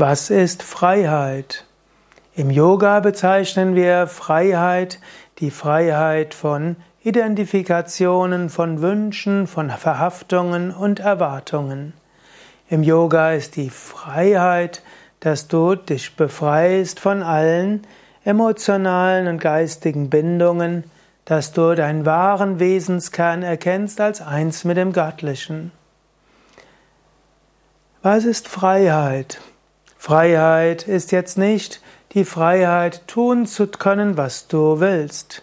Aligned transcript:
Was 0.00 0.30
ist 0.30 0.62
Freiheit? 0.62 1.64
Im 2.36 2.50
Yoga 2.50 3.00
bezeichnen 3.00 3.74
wir 3.74 4.06
Freiheit, 4.06 5.00
die 5.40 5.50
Freiheit 5.50 6.34
von 6.34 6.76
Identifikationen, 7.02 8.48
von 8.48 8.80
Wünschen, 8.80 9.48
von 9.48 9.70
Verhaftungen 9.70 10.70
und 10.70 11.00
Erwartungen. 11.00 11.94
Im 12.70 12.84
Yoga 12.84 13.32
ist 13.32 13.56
die 13.56 13.70
Freiheit, 13.70 14.84
dass 15.18 15.48
du 15.48 15.74
dich 15.74 16.14
befreist 16.14 17.00
von 17.00 17.24
allen 17.24 17.84
emotionalen 18.24 19.26
und 19.26 19.40
geistigen 19.40 20.10
Bindungen, 20.10 20.84
dass 21.24 21.50
du 21.50 21.74
deinen 21.74 22.06
wahren 22.06 22.60
Wesenskern 22.60 23.42
erkennst 23.42 24.00
als 24.00 24.20
eins 24.20 24.62
mit 24.62 24.76
dem 24.76 24.92
Göttlichen. 24.92 25.72
Was 28.00 28.24
ist 28.24 28.46
Freiheit? 28.46 29.40
Freiheit 30.08 30.88
ist 30.88 31.12
jetzt 31.12 31.36
nicht 31.36 31.82
die 32.12 32.24
Freiheit, 32.24 33.06
tun 33.06 33.44
zu 33.44 33.66
können, 33.66 34.16
was 34.16 34.48
du 34.48 34.80
willst. 34.80 35.42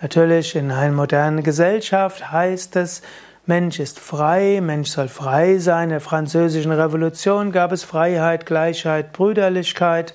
Natürlich 0.00 0.54
in 0.54 0.70
einer 0.70 0.94
modernen 0.94 1.42
Gesellschaft 1.42 2.30
heißt 2.30 2.76
es, 2.76 3.02
Mensch 3.44 3.80
ist 3.80 3.98
frei, 3.98 4.60
Mensch 4.62 4.90
soll 4.90 5.08
frei 5.08 5.58
sein. 5.58 5.84
In 5.84 5.88
der 5.88 6.00
französischen 6.00 6.70
Revolution 6.70 7.50
gab 7.50 7.72
es 7.72 7.82
Freiheit, 7.82 8.46
Gleichheit, 8.46 9.12
Brüderlichkeit. 9.12 10.14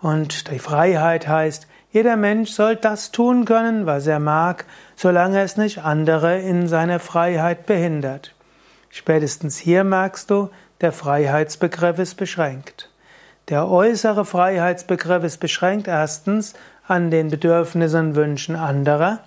Und 0.00 0.48
die 0.48 0.60
Freiheit 0.60 1.26
heißt, 1.26 1.66
jeder 1.90 2.16
Mensch 2.16 2.52
soll 2.52 2.76
das 2.76 3.10
tun 3.10 3.44
können, 3.44 3.86
was 3.86 4.06
er 4.06 4.20
mag, 4.20 4.66
solange 4.94 5.40
es 5.40 5.56
nicht 5.56 5.78
andere 5.78 6.38
in 6.38 6.68
seiner 6.68 7.00
Freiheit 7.00 7.66
behindert. 7.66 8.36
Spätestens 8.88 9.58
hier 9.58 9.82
merkst 9.82 10.30
du, 10.30 10.48
der 10.80 10.92
Freiheitsbegriff 10.92 11.98
ist 11.98 12.14
beschränkt. 12.14 12.91
Der 13.48 13.68
äußere 13.68 14.24
Freiheitsbegriff 14.24 15.24
ist 15.24 15.38
beschränkt 15.38 15.88
erstens 15.88 16.54
an 16.86 17.10
den 17.10 17.28
Bedürfnissen 17.28 18.08
und 18.08 18.14
Wünschen 18.14 18.54
anderer, 18.54 19.18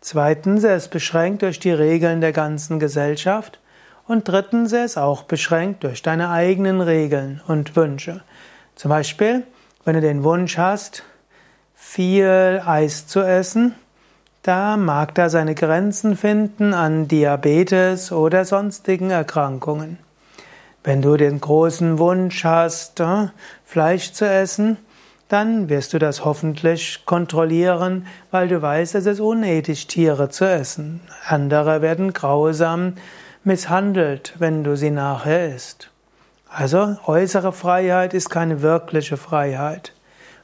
zweitens 0.00 0.62
er 0.62 0.76
ist 0.76 0.90
beschränkt 0.90 1.42
durch 1.42 1.58
die 1.58 1.72
Regeln 1.72 2.20
der 2.20 2.32
ganzen 2.32 2.78
Gesellschaft 2.78 3.58
und 4.06 4.28
drittens 4.28 4.72
er 4.72 4.84
ist 4.84 4.98
auch 4.98 5.24
beschränkt 5.24 5.82
durch 5.82 6.02
deine 6.02 6.30
eigenen 6.30 6.80
Regeln 6.80 7.40
und 7.48 7.74
Wünsche. 7.74 8.22
Zum 8.76 8.90
Beispiel, 8.90 9.42
wenn 9.84 9.94
du 9.94 10.00
den 10.00 10.22
Wunsch 10.22 10.58
hast, 10.58 11.02
viel 11.74 12.62
Eis 12.64 13.08
zu 13.08 13.20
essen, 13.20 13.74
da 14.42 14.76
mag 14.76 15.12
da 15.16 15.28
seine 15.28 15.56
Grenzen 15.56 16.16
finden 16.16 16.72
an 16.72 17.08
Diabetes 17.08 18.12
oder 18.12 18.44
sonstigen 18.44 19.10
Erkrankungen. 19.10 19.98
Wenn 20.86 21.02
du 21.02 21.16
den 21.16 21.40
großen 21.40 21.98
Wunsch 21.98 22.44
hast, 22.44 23.00
äh, 23.00 23.26
Fleisch 23.64 24.12
zu 24.12 24.24
essen, 24.24 24.76
dann 25.28 25.68
wirst 25.68 25.92
du 25.92 25.98
das 25.98 26.24
hoffentlich 26.24 27.02
kontrollieren, 27.04 28.06
weil 28.30 28.46
du 28.46 28.62
weißt, 28.62 28.94
es 28.94 29.06
ist 29.06 29.18
unethisch, 29.18 29.88
Tiere 29.88 30.28
zu 30.28 30.48
essen. 30.48 31.00
Andere 31.26 31.82
werden 31.82 32.12
grausam 32.12 32.92
misshandelt, 33.42 34.34
wenn 34.38 34.62
du 34.62 34.76
sie 34.76 34.92
nachher 34.92 35.52
isst. 35.52 35.90
Also 36.48 36.96
äußere 37.04 37.52
Freiheit 37.52 38.14
ist 38.14 38.30
keine 38.30 38.62
wirkliche 38.62 39.16
Freiheit. 39.16 39.92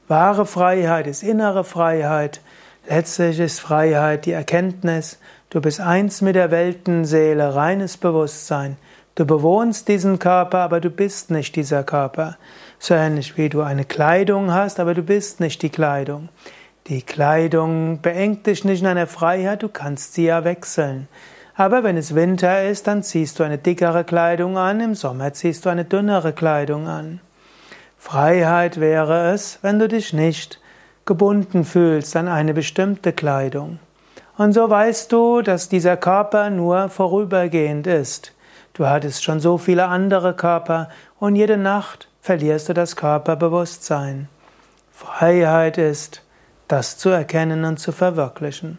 Wahre 0.09 0.45
Freiheit 0.45 1.07
ist 1.07 1.23
innere 1.23 1.63
Freiheit. 1.63 2.41
Letztlich 2.89 3.39
ist 3.39 3.61
Freiheit 3.61 4.27
die 4.27 4.33
Erkenntnis, 4.33 5.19
du 5.51 5.61
bist 5.61 5.81
eins 5.81 6.21
mit 6.21 6.35
der 6.35 6.51
Weltenseele, 6.51 7.55
reines 7.55 7.97
Bewusstsein. 7.97 8.77
Du 9.15 9.25
bewohnst 9.25 9.89
diesen 9.89 10.19
Körper, 10.19 10.59
aber 10.59 10.81
du 10.81 10.91
bist 10.91 11.31
nicht 11.31 11.55
dieser 11.55 11.85
Körper. 11.85 12.39
So 12.79 12.95
ähnlich 12.95 13.37
wie 13.37 13.49
du 13.49 13.61
eine 13.63 13.85
Kleidung 13.85 14.53
hast, 14.53 14.81
aber 14.81 14.95
du 14.95 15.03
bist 15.03 15.39
nicht 15.39 15.63
die 15.63 15.71
Kleidung. 15.71 16.29
Die 16.89 17.03
Kleidung 17.03 18.01
beengt 18.01 18.47
dich 18.47 18.65
nicht 18.65 18.81
in 18.81 18.89
einer 18.89 19.07
Freiheit, 19.07 19.63
du 19.63 19.69
kannst 19.69 20.15
sie 20.15 20.25
ja 20.25 20.43
wechseln. 20.43 21.07
Aber 21.55 21.85
wenn 21.85 21.97
es 21.97 22.15
Winter 22.15 22.65
ist, 22.65 22.89
dann 22.89 23.03
ziehst 23.03 23.39
du 23.39 23.45
eine 23.45 23.59
dickere 23.59 24.03
Kleidung 24.03 24.59
an, 24.59 24.81
im 24.81 24.95
Sommer 24.97 25.33
ziehst 25.35 25.65
du 25.65 25.69
eine 25.69 25.85
dünnere 25.85 26.33
Kleidung 26.33 26.89
an. 26.89 27.21
Freiheit 27.99 28.81
wäre 28.81 29.33
es, 29.33 29.61
wenn 29.63 29.79
du 29.79 29.87
dich 29.87 30.13
nicht 30.13 30.62
gebunden 31.05 31.65
fühlst 31.65 32.17
an 32.17 32.29
eine 32.29 32.55
bestimmte 32.55 33.13
Kleidung. 33.13 33.79
Und 34.37 34.53
so 34.53 34.69
weißt 34.69 35.13
du, 35.13 35.43
dass 35.43 35.69
dieser 35.69 35.97
Körper 35.97 36.51
nur 36.51 36.89
vorübergehend 36.89 37.87
ist. 37.87 38.33
Du 38.75 38.87
hattest 38.87 39.23
schon 39.23 39.41
so 39.41 39.59
viele 39.59 39.87
andere 39.87 40.35
Körper 40.35 40.89
und 41.19 41.37
jede 41.37 41.57
Nacht 41.57 42.09
verlierst 42.21 42.69
du 42.69 42.73
das 42.73 42.97
Körperbewusstsein. 42.97 44.29
Freiheit 44.93 45.79
ist, 45.79 46.23
das 46.69 46.97
zu 46.97 47.11
erkennen 47.11 47.65
und 47.65 47.79
zu 47.79 47.93
verwirklichen. 47.93 48.79